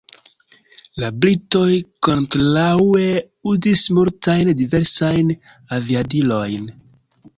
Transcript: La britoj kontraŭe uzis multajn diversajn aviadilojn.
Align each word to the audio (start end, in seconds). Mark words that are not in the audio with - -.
La 1.01 1.09
britoj 1.25 1.67
kontraŭe 2.07 3.05
uzis 3.53 3.85
multajn 3.99 4.51
diversajn 4.63 5.33
aviadilojn. 5.79 6.67